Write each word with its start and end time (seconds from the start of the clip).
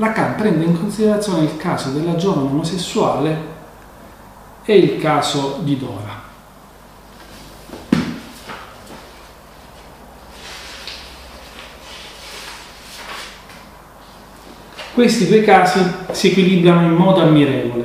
Lacan 0.00 0.34
prende 0.34 0.64
in 0.64 0.78
considerazione 0.78 1.42
il 1.42 1.58
caso 1.58 1.90
della 1.90 2.16
giovane 2.16 2.48
omosessuale 2.48 3.38
e 4.64 4.78
il 4.78 4.98
caso 4.98 5.60
di 5.62 5.76
Dora. 5.76 6.18
Questi 14.94 15.28
due 15.28 15.42
casi 15.42 15.80
si 16.12 16.28
equilibrano 16.28 16.86
in 16.86 16.94
modo 16.94 17.20
ammirevole, 17.20 17.84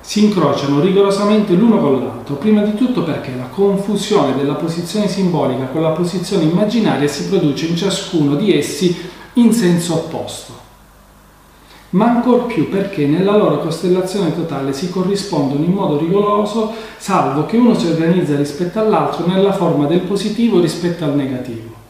si 0.00 0.24
incrociano 0.24 0.80
rigorosamente 0.80 1.54
l'uno 1.54 1.78
con 1.78 2.00
l'altro, 2.00 2.34
prima 2.34 2.62
di 2.62 2.74
tutto 2.74 3.04
perché 3.04 3.32
la 3.36 3.46
confusione 3.46 4.36
della 4.36 4.54
posizione 4.54 5.06
simbolica 5.06 5.66
con 5.66 5.82
la 5.82 5.90
posizione 5.90 6.44
immaginaria 6.44 7.06
si 7.06 7.28
produce 7.28 7.66
in 7.66 7.76
ciascuno 7.76 8.34
di 8.34 8.56
essi 8.56 9.10
in 9.34 9.52
senso 9.52 9.94
opposto, 9.94 10.61
ma 11.92 12.06
ancor 12.06 12.46
più 12.46 12.68
perché 12.68 13.06
nella 13.06 13.36
loro 13.36 13.58
costellazione 13.58 14.34
totale 14.34 14.72
si 14.72 14.88
corrispondono 14.88 15.64
in 15.64 15.72
modo 15.72 15.98
rigoroso, 15.98 16.72
salvo 16.96 17.44
che 17.44 17.56
uno 17.56 17.74
si 17.74 17.86
organizza 17.86 18.36
rispetto 18.36 18.78
all'altro 18.78 19.26
nella 19.26 19.52
forma 19.52 19.86
del 19.86 20.00
positivo 20.00 20.60
rispetto 20.60 21.04
al 21.04 21.14
negativo. 21.14 21.80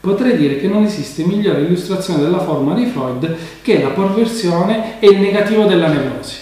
Potrei 0.00 0.36
dire 0.36 0.58
che 0.58 0.68
non 0.68 0.82
esiste 0.82 1.24
migliore 1.24 1.62
illustrazione 1.62 2.22
della 2.22 2.40
forma 2.40 2.74
di 2.74 2.86
Freud 2.86 3.36
che 3.62 3.80
la 3.80 3.90
perversione 3.90 5.00
e 5.00 5.06
il 5.08 5.20
negativo 5.20 5.64
della 5.64 5.88
nevrosi. 5.88 6.38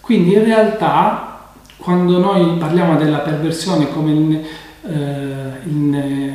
Quindi 0.00 0.34
in 0.34 0.44
realtà 0.44 1.50
quando 1.78 2.18
noi 2.18 2.56
parliamo 2.58 2.96
della 2.96 3.18
perversione 3.18 3.90
come 3.90 4.12
il, 4.12 4.44
eh, 4.86 5.68
il, 5.68 6.32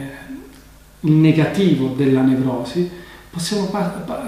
il 1.02 1.12
negativo 1.12 1.94
della 1.96 2.22
nevrosi, 2.22 2.90
possiamo 3.32 3.72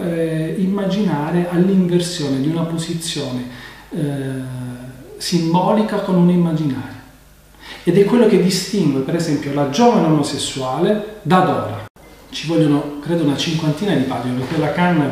eh, 0.02 0.56
immaginare 0.58 1.50
all'inversione 1.50 2.40
di 2.40 2.48
una 2.48 2.64
posizione 2.64 3.48
eh, 3.90 4.02
simbolica 5.18 6.00
con 6.00 6.16
un 6.16 6.30
immaginario. 6.30 7.02
Ed 7.84 7.98
è 7.98 8.06
quello 8.06 8.28
che 8.28 8.42
distingue, 8.42 9.02
per 9.02 9.16
esempio, 9.16 9.54
la 9.54 9.70
giovane 9.70 10.08
omosessuale 10.08 11.20
da 11.22 11.40
Dora. 11.40 11.86
Ci 12.30 12.48
vogliono, 12.48 13.00
credo, 13.02 13.24
una 13.24 13.36
cinquantina 13.36 13.94
di 13.94 14.04
pagine, 14.04 14.40
perché 14.40 14.58
Lacan, 14.58 15.12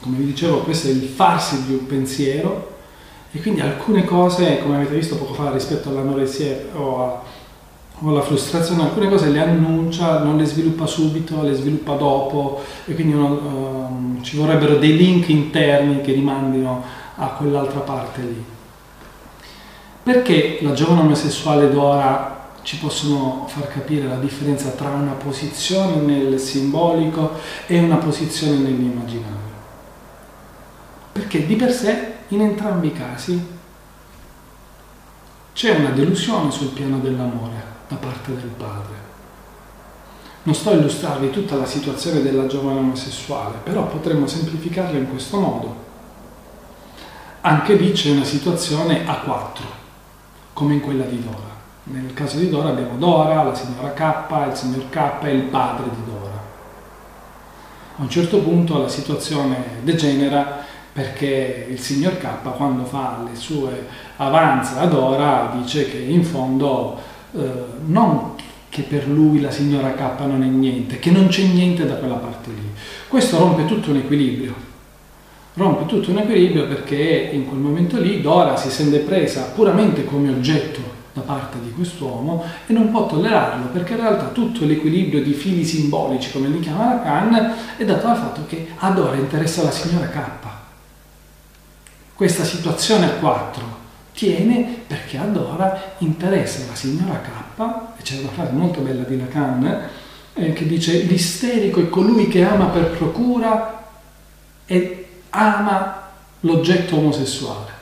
come 0.00 0.16
vi 0.16 0.24
dicevo, 0.24 0.60
questo 0.60 0.88
è 0.88 0.90
il 0.90 1.02
farsi 1.02 1.66
di 1.66 1.74
un 1.74 1.86
pensiero, 1.86 2.72
e 3.30 3.40
quindi 3.40 3.60
alcune 3.60 4.04
cose, 4.04 4.60
come 4.60 4.76
avete 4.76 4.94
visto 4.94 5.16
poco 5.16 5.34
fa 5.34 5.50
rispetto 5.50 5.90
all'anoresia 5.90 6.56
o, 6.74 7.04
a, 7.04 7.22
o 8.04 8.10
alla 8.10 8.20
frustrazione, 8.20 8.82
alcune 8.82 9.08
cose 9.08 9.30
le 9.30 9.40
annuncia, 9.40 10.18
non 10.18 10.36
le 10.36 10.44
sviluppa 10.44 10.86
subito, 10.86 11.42
le 11.42 11.54
sviluppa 11.54 11.94
dopo, 11.94 12.62
e 12.84 12.94
quindi 12.94 13.14
uno, 13.14 13.28
um, 13.28 14.22
ci 14.22 14.36
vorrebbero 14.36 14.76
dei 14.76 14.94
link 14.94 15.28
interni 15.28 16.02
che 16.02 16.12
rimandino 16.12 16.82
a 17.16 17.28
quell'altra 17.28 17.80
parte 17.80 18.20
lì. 18.20 18.44
Perché 20.02 20.58
la 20.60 20.74
giovane 20.74 21.00
omosessuale 21.00 21.70
d'ora 21.70 22.50
ci 22.60 22.76
possono 22.76 23.46
far 23.48 23.68
capire 23.68 24.06
la 24.06 24.16
differenza 24.16 24.68
tra 24.70 24.90
una 24.90 25.12
posizione 25.12 25.96
nel 25.96 26.38
simbolico 26.38 27.32
e 27.66 27.78
una 27.78 27.96
posizione 27.96 28.58
nell'immaginario? 28.58 29.52
Perché 31.10 31.46
di 31.46 31.56
per 31.56 31.72
sé, 31.72 32.12
in 32.28 32.42
entrambi 32.42 32.88
i 32.88 32.92
casi, 32.92 33.52
c'è 35.54 35.74
una 35.76 35.90
delusione 35.90 36.50
sul 36.50 36.68
piano 36.68 36.98
dell'amore 36.98 37.72
da 37.88 37.96
parte 37.96 38.34
del 38.34 38.52
padre. 38.56 39.12
Non 40.44 40.54
sto 40.54 40.70
a 40.70 40.74
illustrarvi 40.74 41.30
tutta 41.30 41.56
la 41.56 41.64
situazione 41.64 42.22
della 42.22 42.46
giovane 42.46 42.78
omosessuale, 42.78 43.58
però 43.62 43.86
potremmo 43.86 44.26
semplificarla 44.26 44.98
in 44.98 45.08
questo 45.08 45.38
modo. 45.38 45.82
Anche 47.40 47.74
lì 47.74 47.92
c'è 47.92 48.10
una 48.10 48.24
situazione 48.24 49.06
a 49.06 49.18
quattro 49.20 49.64
come 50.52 50.74
in 50.74 50.80
quella 50.80 51.04
di 51.04 51.22
Dora. 51.22 51.52
Nel 51.84 52.14
caso 52.14 52.38
di 52.38 52.48
Dora 52.48 52.70
abbiamo 52.70 52.96
Dora, 52.96 53.42
la 53.42 53.54
signora 53.54 53.92
K, 53.92 54.48
il 54.48 54.56
signor 54.56 54.88
K 54.88 55.24
e 55.24 55.30
il 55.30 55.42
padre 55.42 55.84
di 55.90 56.04
Dora. 56.04 56.42
A 57.96 58.02
un 58.02 58.08
certo 58.08 58.38
punto 58.38 58.78
la 58.78 58.88
situazione 58.88 59.80
degenera 59.82 60.62
perché 60.92 61.66
il 61.68 61.80
signor 61.80 62.18
K 62.18 62.54
quando 62.56 62.84
fa 62.84 63.24
le 63.28 63.36
sue 63.36 63.86
avanze 64.16 64.78
a 64.78 64.86
Dora 64.86 65.52
dice 65.54 65.90
che 65.90 65.98
in 65.98 66.24
fondo 66.24 66.98
eh, 67.34 67.40
non 67.86 68.32
che 68.68 68.82
per 68.82 69.06
lui 69.06 69.40
la 69.40 69.50
signora 69.50 69.92
K 69.94 70.20
non 70.26 70.42
è 70.42 70.46
niente, 70.46 70.98
che 70.98 71.10
non 71.10 71.28
c'è 71.28 71.44
niente 71.44 71.86
da 71.86 71.94
quella 71.94 72.16
parte 72.16 72.50
lì. 72.50 72.70
Questo 73.06 73.38
rompe 73.38 73.66
tutto 73.66 73.90
un 73.90 73.98
equilibrio 73.98 74.72
rompe 75.54 75.86
tutto 75.86 76.10
un 76.10 76.18
equilibrio 76.18 76.66
perché 76.66 77.30
in 77.32 77.46
quel 77.46 77.60
momento 77.60 77.98
lì 78.00 78.20
Dora 78.20 78.56
si 78.56 78.70
sente 78.70 78.98
presa 78.98 79.52
puramente 79.54 80.04
come 80.04 80.28
oggetto 80.30 80.80
da 81.12 81.20
parte 81.20 81.58
di 81.62 81.70
quest'uomo 81.70 82.42
e 82.66 82.72
non 82.72 82.90
può 82.90 83.06
tollerarlo 83.06 83.66
perché 83.66 83.92
in 83.92 84.00
realtà 84.00 84.26
tutto 84.26 84.64
l'equilibrio 84.64 85.22
di 85.22 85.32
fili 85.32 85.64
simbolici, 85.64 86.32
come 86.32 86.48
li 86.48 86.58
chiama 86.58 86.94
Lacan, 86.94 87.54
è 87.76 87.84
dato 87.84 88.06
dal 88.06 88.16
fatto 88.16 88.46
che 88.48 88.66
a 88.76 88.90
Dora 88.90 89.14
interessa 89.14 89.62
la 89.62 89.70
signora 89.70 90.08
K. 90.08 90.18
Questa 92.14 92.42
situazione 92.42 93.06
a 93.06 93.10
4 93.10 93.82
tiene 94.14 94.82
perché 94.86 95.18
a 95.18 95.24
Dora 95.24 95.94
interessa 95.98 96.64
la 96.68 96.74
signora 96.74 97.20
K, 97.20 97.60
e 97.98 98.02
c'è 98.02 98.18
una 98.20 98.30
frase 98.30 98.52
molto 98.52 98.80
bella 98.80 99.02
di 99.02 99.18
Lacan, 99.18 99.88
eh, 100.34 100.52
che 100.52 100.66
dice 100.66 101.02
l'isterico 101.02 101.80
è 101.80 101.88
colui 101.88 102.28
che 102.28 102.44
ama 102.44 102.66
per 102.66 102.90
procura 102.96 103.84
e 104.64 105.06
ama 105.30 106.10
l'oggetto 106.40 106.96
omosessuale. 106.96 107.72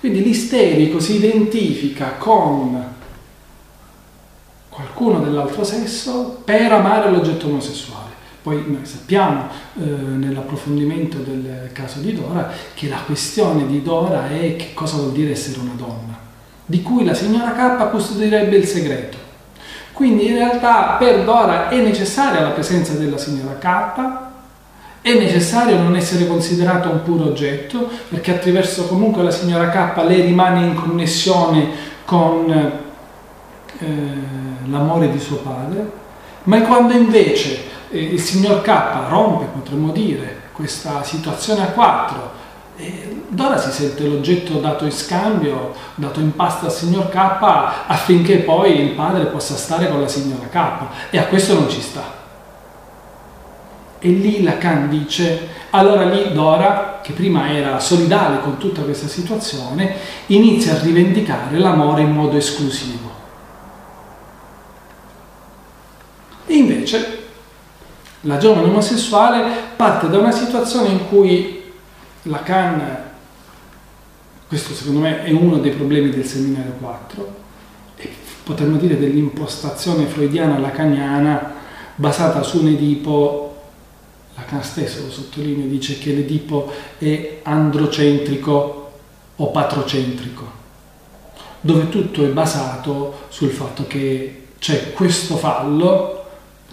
Quindi 0.00 0.22
l'isterico 0.22 0.98
si 0.98 1.16
identifica 1.16 2.14
con 2.18 2.90
qualcuno 4.68 5.20
dell'altro 5.20 5.62
sesso 5.62 6.42
per 6.44 6.72
amare 6.72 7.10
l'oggetto 7.10 7.46
omosessuale. 7.46 8.01
Poi 8.42 8.64
noi 8.66 8.84
sappiamo 8.84 9.46
eh, 9.76 9.84
nell'approfondimento 9.84 11.18
del 11.18 11.70
caso 11.72 12.00
di 12.00 12.12
Dora 12.12 12.50
che 12.74 12.88
la 12.88 12.98
questione 13.06 13.66
di 13.68 13.82
Dora 13.82 14.28
è 14.28 14.56
che 14.56 14.70
cosa 14.74 14.96
vuol 14.96 15.12
dire 15.12 15.30
essere 15.30 15.60
una 15.60 15.74
donna, 15.76 16.18
di 16.66 16.82
cui 16.82 17.04
la 17.04 17.14
signora 17.14 17.52
K 17.52 17.90
custodirebbe 17.90 18.56
il 18.56 18.66
segreto. 18.66 19.16
Quindi 19.92 20.26
in 20.26 20.34
realtà 20.34 20.96
per 20.98 21.22
Dora 21.22 21.68
è 21.68 21.80
necessaria 21.80 22.40
la 22.40 22.50
presenza 22.50 22.94
della 22.94 23.16
signora 23.16 23.58
K, 23.58 24.30
è 25.02 25.14
necessario 25.14 25.78
non 25.78 25.94
essere 25.94 26.26
considerato 26.26 26.90
un 26.90 27.02
puro 27.02 27.26
oggetto, 27.26 27.88
perché 28.08 28.34
attraverso 28.34 28.88
comunque 28.88 29.22
la 29.22 29.30
signora 29.30 29.68
K 29.68 30.02
lei 30.04 30.22
rimane 30.22 30.66
in 30.66 30.74
connessione 30.74 31.68
con 32.04 32.50
eh, 32.50 33.86
l'amore 34.66 35.12
di 35.12 35.20
suo 35.20 35.36
padre, 35.36 35.90
ma 36.44 36.60
quando 36.62 36.92
invece 36.94 37.70
il 37.92 38.20
signor 38.20 38.62
K 38.62 39.08
rompe, 39.08 39.46
potremmo 39.46 39.92
dire, 39.92 40.40
questa 40.52 41.02
situazione 41.02 41.62
a 41.62 41.66
quattro, 41.66 42.40
Dora 43.28 43.58
si 43.58 43.70
sente 43.70 44.06
l'oggetto 44.06 44.58
dato 44.58 44.84
in 44.84 44.92
scambio, 44.92 45.72
dato 45.94 46.20
in 46.20 46.34
pasta 46.34 46.66
al 46.66 46.72
signor 46.72 47.08
K 47.10 47.16
affinché 47.86 48.38
poi 48.38 48.80
il 48.80 48.90
padre 48.90 49.26
possa 49.26 49.56
stare 49.56 49.88
con 49.88 50.00
la 50.00 50.08
signora 50.08 50.48
K 50.50 51.10
e 51.10 51.18
a 51.18 51.26
questo 51.26 51.54
non 51.54 51.68
ci 51.70 51.80
sta. 51.80 52.20
E 53.98 54.08
lì 54.08 54.42
Lacan 54.42 54.88
dice, 54.88 55.48
allora 55.70 56.04
lì 56.04 56.32
Dora, 56.32 56.98
che 57.02 57.12
prima 57.12 57.52
era 57.52 57.78
solidale 57.78 58.40
con 58.40 58.58
tutta 58.58 58.82
questa 58.82 59.06
situazione, 59.06 59.94
inizia 60.26 60.74
a 60.74 60.80
rivendicare 60.80 61.56
l'amore 61.58 62.02
in 62.02 62.10
modo 62.10 62.36
esclusivo. 62.36 63.10
E 66.46 66.54
invece 66.54 67.21
la 68.22 68.36
giovane 68.38 68.68
omosessuale 68.68 69.44
parte 69.76 70.08
da 70.08 70.18
una 70.18 70.30
situazione 70.30 70.88
in 70.88 71.08
cui 71.08 71.60
Lacan, 72.22 73.10
questo 74.46 74.74
secondo 74.74 75.00
me 75.00 75.24
è 75.24 75.30
uno 75.30 75.58
dei 75.58 75.72
problemi 75.72 76.10
del 76.10 76.24
seminario 76.24 76.72
4, 76.78 77.34
e 77.96 78.10
potremmo 78.44 78.76
dire 78.76 78.98
dell'impostazione 78.98 80.06
freudiana 80.06 80.58
lacaniana 80.58 81.54
basata 81.96 82.42
su 82.42 82.60
un 82.60 82.68
Edipo 82.68 83.48
Lacan 84.36 84.62
stesso 84.62 85.02
lo 85.02 85.10
sottolinea, 85.10 85.66
dice 85.66 85.98
che 85.98 86.12
l'Edipo 86.12 86.72
è 86.98 87.40
androcentrico 87.42 88.92
o 89.34 89.50
patrocentrico, 89.50 90.50
dove 91.60 91.88
tutto 91.88 92.24
è 92.24 92.28
basato 92.28 93.24
sul 93.28 93.50
fatto 93.50 93.86
che 93.86 94.46
c'è 94.58 94.92
questo 94.92 95.36
fallo, 95.36 96.21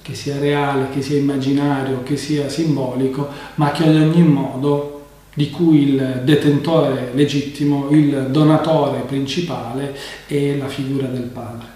che 0.09 0.15
sia 0.15 0.39
reale, 0.39 0.89
che 0.89 1.03
sia 1.03 1.17
immaginario, 1.17 2.01
che 2.01 2.17
sia 2.17 2.49
simbolico, 2.49 3.27
ma 3.55 3.69
che 3.71 3.83
ad 3.83 3.93
ogni 3.93 4.23
modo 4.23 5.05
di 5.35 5.51
cui 5.51 5.83
il 5.83 6.21
detentore 6.23 7.11
legittimo, 7.13 7.89
il 7.91 8.29
donatore 8.31 9.01
principale 9.01 9.95
è 10.25 10.55
la 10.57 10.67
figura 10.67 11.05
del 11.05 11.21
padre. 11.21 11.67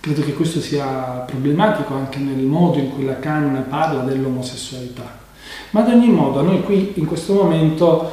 Credo 0.00 0.20
che 0.20 0.34
questo 0.34 0.60
sia 0.60 1.24
problematico 1.26 1.94
anche 1.94 2.18
nel 2.18 2.44
modo 2.44 2.78
in 2.78 2.90
cui 2.90 3.06
Lacan 3.06 3.64
parla 3.70 4.02
dell'omosessualità. 4.02 5.22
Ma 5.70 5.80
ad 5.80 5.88
ogni 5.88 6.10
modo 6.10 6.40
a 6.40 6.42
noi 6.42 6.62
qui 6.62 6.92
in 6.96 7.06
questo 7.06 7.32
momento 7.32 8.12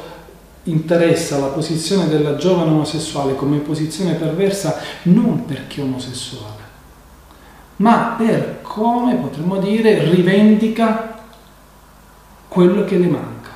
interessa 0.64 1.38
la 1.38 1.48
posizione 1.48 2.08
della 2.08 2.36
giovane 2.36 2.70
omosessuale 2.70 3.34
come 3.34 3.58
posizione 3.58 4.14
perversa 4.14 4.78
non 5.02 5.44
perché 5.44 5.82
omosessuale, 5.82 6.61
ma 7.82 8.14
per 8.16 8.60
come 8.62 9.16
potremmo 9.16 9.56
dire 9.56 10.04
rivendica 10.04 11.14
quello 12.46 12.84
che 12.84 12.96
le 12.96 13.06
manca. 13.06 13.50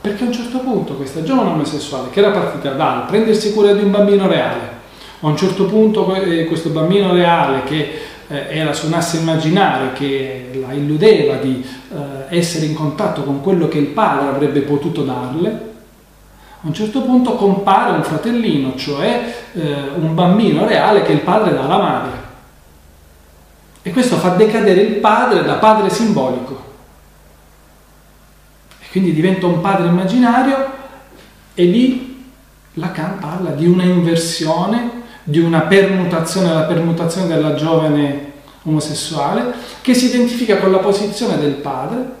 Perché 0.00 0.22
a 0.22 0.26
un 0.28 0.32
certo 0.32 0.58
punto 0.58 0.94
questa 0.94 1.24
giovane 1.24 1.50
omosessuale 1.50 2.10
che 2.10 2.20
era 2.20 2.30
partita 2.30 2.70
dal 2.70 3.06
prendersi 3.06 3.52
cura 3.52 3.72
di 3.72 3.82
un 3.82 3.90
bambino 3.90 4.28
reale, 4.28 4.80
a 5.20 5.26
un 5.26 5.36
certo 5.36 5.64
punto 5.64 6.14
eh, 6.14 6.44
questo 6.44 6.68
bambino 6.68 7.12
reale 7.12 7.64
che 7.64 8.00
eh, 8.28 8.46
era 8.48 8.72
su 8.72 8.86
un 8.86 8.92
asse 8.92 9.16
immaginario 9.18 9.92
che 9.92 10.50
la 10.64 10.72
illudeva 10.72 11.36
di 11.36 11.64
eh, 11.92 12.36
essere 12.36 12.66
in 12.66 12.74
contatto 12.74 13.24
con 13.24 13.40
quello 13.40 13.66
che 13.66 13.78
il 13.78 13.86
padre 13.86 14.28
avrebbe 14.28 14.60
potuto 14.60 15.02
darle, 15.02 15.70
a 16.60 16.66
un 16.66 16.74
certo 16.74 17.02
punto 17.02 17.34
compare 17.34 17.90
un 17.90 18.04
fratellino, 18.04 18.76
cioè 18.76 19.34
un 19.54 20.14
bambino 20.14 20.64
reale 20.64 21.02
che 21.02 21.10
il 21.10 21.18
padre 21.18 21.52
dà 21.54 21.64
alla 21.64 21.78
madre. 21.78 22.21
E 23.82 23.90
questo 23.90 24.16
fa 24.16 24.30
decadere 24.30 24.80
il 24.80 24.94
padre 24.96 25.42
da 25.42 25.54
padre 25.54 25.90
simbolico. 25.90 26.70
E 28.80 28.84
quindi 28.90 29.12
diventa 29.12 29.46
un 29.46 29.60
padre 29.60 29.88
immaginario 29.88 30.70
e 31.54 31.64
lì 31.64 32.30
Lacan 32.74 33.18
parla 33.18 33.50
di 33.50 33.66
una 33.66 33.82
inversione 33.82 35.00
di 35.24 35.38
una 35.38 35.60
permutazione, 35.60 36.52
la 36.52 36.62
permutazione 36.62 37.28
della 37.28 37.54
giovane 37.54 38.30
omosessuale, 38.62 39.54
che 39.80 39.94
si 39.94 40.06
identifica 40.06 40.58
con 40.58 40.70
la 40.70 40.78
posizione 40.78 41.38
del 41.38 41.54
padre 41.54 42.20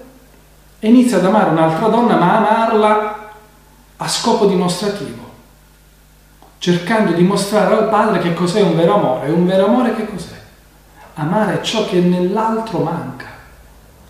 e 0.78 0.88
inizia 0.88 1.18
ad 1.18 1.24
amare 1.24 1.50
un'altra 1.50 1.88
donna, 1.88 2.16
ma 2.16 2.36
amarla 2.36 3.30
a 3.96 4.08
scopo 4.08 4.46
dimostrativo, 4.46 5.30
cercando 6.58 7.12
di 7.12 7.22
mostrare 7.22 7.74
al 7.74 7.88
padre 7.88 8.20
che 8.20 8.34
cos'è 8.34 8.60
un 8.60 8.76
vero 8.76 8.94
amore. 8.94 9.28
E 9.28 9.30
un 9.30 9.46
vero 9.46 9.66
amore 9.66 9.94
che 9.94 10.06
cos'è? 10.06 10.40
Amare 11.14 11.62
ciò 11.62 11.86
che 11.86 12.00
nell'altro 12.00 12.78
manca, 12.78 13.26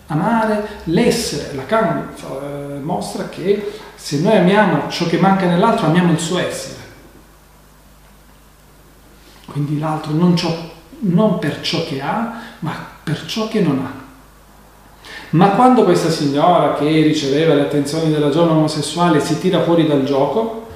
amare 0.07 0.67
l'essere. 0.85 1.53
Lacan 1.55 2.13
eh, 2.19 2.79
mostra 2.79 3.27
che 3.29 3.79
se 3.95 4.19
noi 4.19 4.37
amiamo 4.37 4.89
ciò 4.89 5.05
che 5.05 5.17
manca 5.17 5.45
nell'altro, 5.45 5.87
amiamo 5.87 6.11
il 6.11 6.19
suo 6.19 6.39
essere. 6.39 6.81
Quindi 9.45 9.79
l'altro 9.79 10.13
non, 10.13 10.35
non 10.99 11.39
per 11.39 11.61
ciò 11.61 11.83
che 11.85 12.01
ha, 12.01 12.41
ma 12.59 12.71
per 13.03 13.25
ciò 13.25 13.47
che 13.47 13.61
non 13.61 13.79
ha. 13.79 14.01
Ma 15.31 15.49
quando 15.49 15.83
questa 15.83 16.09
signora 16.09 16.75
che 16.75 16.85
riceveva 16.85 17.53
le 17.53 17.61
attenzioni 17.61 18.11
della 18.11 18.29
giovane 18.29 18.51
omosessuale 18.51 19.19
si 19.19 19.39
tira 19.39 19.63
fuori 19.63 19.87
dal 19.87 20.03
gioco, 20.03 20.67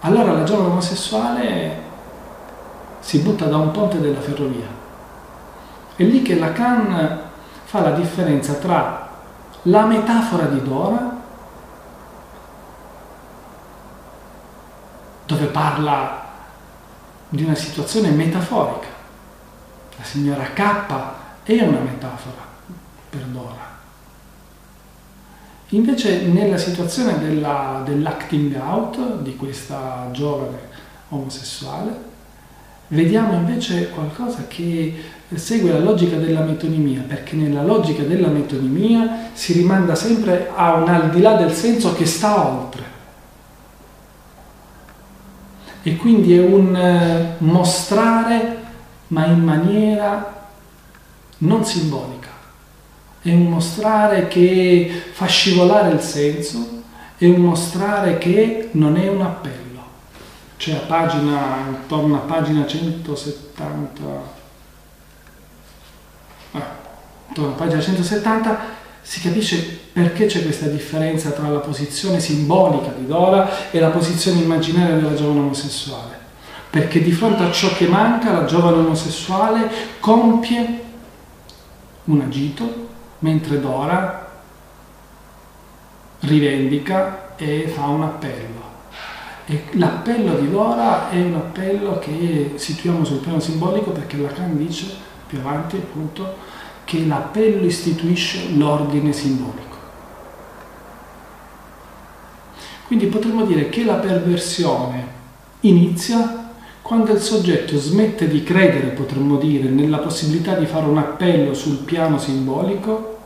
allora 0.00 0.32
la 0.32 0.44
giovane 0.44 0.68
omosessuale 0.68 1.80
si 3.00 3.18
butta 3.18 3.46
da 3.46 3.56
un 3.56 3.70
ponte 3.70 4.00
della 4.00 4.20
ferrovia. 4.20 4.81
È 6.02 6.04
lì 6.04 6.20
che 6.22 6.36
Lacan 6.36 7.20
fa 7.62 7.80
la 7.80 7.92
differenza 7.92 8.54
tra 8.54 9.08
la 9.62 9.84
metafora 9.84 10.46
di 10.46 10.60
Dora, 10.60 11.16
dove 15.24 15.46
parla 15.46 16.24
di 17.28 17.44
una 17.44 17.54
situazione 17.54 18.10
metaforica. 18.10 18.88
La 19.96 20.02
signora 20.02 20.42
K 20.52 20.84
è 21.44 21.62
una 21.62 21.78
metafora 21.78 22.42
per 23.08 23.20
Dora. 23.20 23.70
Invece 25.68 26.22
nella 26.22 26.58
situazione 26.58 27.20
della, 27.20 27.82
dell'acting 27.84 28.60
out 28.60 29.18
di 29.18 29.36
questa 29.36 30.08
giovane 30.10 30.68
omosessuale, 31.10 32.10
vediamo 32.92 33.34
invece 33.34 33.90
qualcosa 33.90 34.46
che 34.48 34.94
segue 35.34 35.72
la 35.72 35.78
logica 35.78 36.16
della 36.16 36.40
metonimia, 36.40 37.02
perché 37.06 37.36
nella 37.36 37.62
logica 37.62 38.02
della 38.02 38.28
metonimia 38.28 39.30
si 39.32 39.52
rimanda 39.54 39.94
sempre 39.94 40.50
a 40.54 40.74
un 40.74 40.88
al 40.88 41.10
di 41.10 41.20
là 41.20 41.34
del 41.34 41.52
senso 41.52 41.94
che 41.94 42.06
sta 42.06 42.46
oltre 42.46 42.90
e 45.84 45.96
quindi 45.96 46.36
è 46.36 46.40
un 46.40 46.76
eh, 46.76 47.34
mostrare 47.38 48.60
ma 49.08 49.26
in 49.26 49.42
maniera 49.42 50.48
non 51.38 51.64
simbolica, 51.64 52.28
è 53.20 53.32
un 53.32 53.48
mostrare 53.48 54.28
che 54.28 55.02
fa 55.12 55.26
scivolare 55.26 55.92
il 55.92 56.00
senso, 56.00 56.82
è 57.18 57.26
un 57.26 57.40
mostrare 57.40 58.16
che 58.18 58.68
non 58.72 58.96
è 58.96 59.08
un 59.08 59.22
appello. 59.22 59.71
Cioè 60.62 60.74
a 60.74 60.78
pagina, 60.86 61.66
intorno 61.70 62.14
a 62.14 62.18
pagina 62.20 62.64
170, 62.64 64.02
eh, 66.52 66.60
intorno 67.26 67.50
a 67.50 67.56
pagina 67.56 67.80
170 67.80 68.58
si 69.02 69.20
capisce 69.22 69.80
perché 69.92 70.26
c'è 70.26 70.44
questa 70.44 70.68
differenza 70.68 71.30
tra 71.30 71.48
la 71.48 71.58
posizione 71.58 72.20
simbolica 72.20 72.92
di 72.96 73.08
Dora 73.08 73.72
e 73.72 73.80
la 73.80 73.88
posizione 73.88 74.40
immaginaria 74.40 74.94
della 74.94 75.14
giovane 75.14 75.40
omosessuale. 75.40 76.16
Perché 76.70 77.02
di 77.02 77.10
fronte 77.10 77.42
a 77.42 77.50
ciò 77.50 77.72
che 77.72 77.88
manca 77.88 78.30
la 78.30 78.44
giovane 78.44 78.76
omosessuale 78.76 79.68
compie 79.98 80.80
un 82.04 82.20
agito, 82.20 82.88
mentre 83.18 83.58
Dora 83.58 84.30
rivendica 86.20 87.34
e 87.34 87.66
fa 87.66 87.86
un 87.86 88.02
appello. 88.04 88.61
L'appello 89.72 90.38
di 90.38 90.50
Dora 90.50 91.10
è 91.10 91.20
un 91.20 91.34
appello 91.34 91.98
che 91.98 92.52
situiamo 92.54 93.04
sul 93.04 93.18
piano 93.18 93.40
simbolico 93.40 93.90
perché 93.90 94.16
Lacan 94.16 94.56
dice 94.56 94.86
più 95.26 95.38
avanti 95.38 95.76
appunto 95.76 96.36
che 96.84 97.04
l'appello 97.06 97.64
istituisce 97.64 98.50
l'ordine 98.54 99.12
simbolico. 99.12 99.76
Quindi 102.86 103.06
potremmo 103.06 103.44
dire 103.44 103.68
che 103.68 103.84
la 103.84 103.94
perversione 103.94 105.06
inizia 105.60 106.50
quando 106.82 107.12
il 107.12 107.20
soggetto 107.20 107.78
smette 107.78 108.28
di 108.28 108.42
credere, 108.42 108.88
potremmo 108.88 109.36
dire, 109.36 109.68
nella 109.68 109.98
possibilità 109.98 110.54
di 110.54 110.66
fare 110.66 110.84
un 110.84 110.98
appello 110.98 111.54
sul 111.54 111.78
piano 111.78 112.18
simbolico 112.18 113.21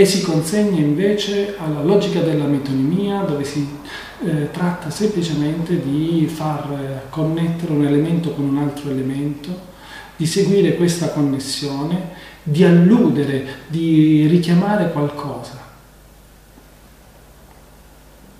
e 0.00 0.06
si 0.06 0.22
consegna 0.22 0.80
invece 0.80 1.56
alla 1.58 1.82
logica 1.82 2.22
della 2.22 2.46
metonimia 2.46 3.20
dove 3.20 3.44
si 3.44 3.68
eh, 4.24 4.50
tratta 4.50 4.88
semplicemente 4.88 5.78
di 5.78 6.26
far 6.26 6.72
eh, 6.72 7.10
connettere 7.10 7.72
un 7.72 7.84
elemento 7.84 8.30
con 8.30 8.46
un 8.46 8.56
altro 8.56 8.88
elemento, 8.88 9.68
di 10.16 10.24
seguire 10.24 10.76
questa 10.76 11.10
connessione 11.10 12.12
di 12.42 12.64
alludere, 12.64 13.44
di 13.66 14.26
richiamare 14.26 14.90
qualcosa, 14.90 15.58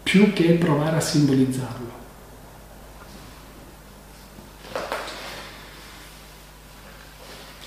più 0.03 0.33
che 0.33 0.53
provare 0.53 0.97
a 0.97 1.01
simbolizzarlo. 1.01 2.00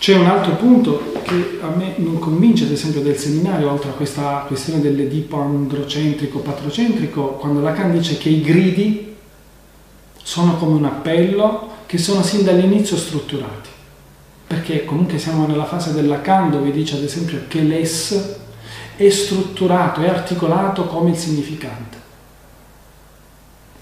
C'è 0.03 0.17
un 0.17 0.25
altro 0.25 0.55
punto 0.55 1.13
che 1.24 1.60
a 1.62 1.69
me 1.69 1.93
non 1.95 2.19
convince, 2.19 2.65
ad 2.65 2.72
esempio, 2.72 3.00
del 3.00 3.15
seminario, 3.15 3.72
oltre 3.72 3.91
a 3.91 3.93
questa 3.93 4.43
questione 4.45 4.81
dell'Edipo 4.81 5.39
androcentrico, 5.39 6.39
patrocentrico, 6.39 7.36
quando 7.36 7.62
Lacan 7.62 7.93
dice 7.93 8.17
che 8.17 8.27
i 8.27 8.41
gridi 8.41 9.15
sono 10.22 10.57
come 10.57 10.75
un 10.75 10.83
appello 10.83 11.69
che 11.86 11.98
sono 11.98 12.22
sin 12.22 12.43
dall'inizio 12.43 12.98
strutturati 12.98 13.69
perché 14.45 14.83
comunque 14.83 15.17
siamo 15.19 15.48
nella 15.48 15.63
fase 15.63 15.93
del 15.93 16.07
Lacan 16.07 16.51
dove 16.51 16.72
dice 16.72 16.98
ad 16.98 17.03
esempio 17.03 17.45
che 17.48 17.62
l'es 17.62 18.39
è 18.98 19.10
strutturato, 19.10 20.01
è 20.01 20.10
articolato 20.10 20.83
come 20.83 21.12
il 21.12 21.15
significante. 21.15 22.02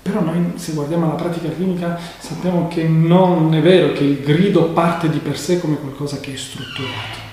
Però 0.01 0.22
noi 0.22 0.53
se 0.55 0.74
guardiamo 0.74 1.08
la 1.08 1.13
pratica 1.13 1.50
clinica 1.50 2.00
sappiamo 2.17 2.67
che 2.67 2.88
non 2.88 3.53
è 3.53 3.62
vero 3.62 3.93
che 3.93 4.03
il 4.03 4.22
grido 4.22 4.70
parte 4.70 5.10
di 5.10 5.20
per 5.20 5.38
sé 5.38 5.60
come 5.60 5.77
qualcosa 5.77 6.20
che 6.20 6.34
è 6.34 6.38
strutturato. 6.38 7.29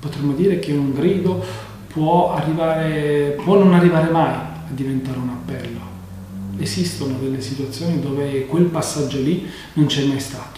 Potremmo 0.00 0.32
dire 0.32 0.58
che 0.58 0.72
un 0.72 0.92
grido 0.92 1.44
può, 1.86 2.34
arrivare, 2.34 3.38
può 3.42 3.56
non 3.56 3.74
arrivare 3.74 4.10
mai 4.10 4.32
a 4.32 4.52
diventare 4.68 5.18
un 5.18 5.28
appello. 5.28 5.94
Esistono 6.58 7.16
delle 7.20 7.40
situazioni 7.40 8.00
dove 8.00 8.46
quel 8.46 8.64
passaggio 8.64 9.20
lì 9.20 9.48
non 9.74 9.86
c'è 9.86 10.04
mai 10.04 10.20
stato 10.20 10.55